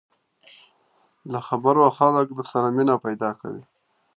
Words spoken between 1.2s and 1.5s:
له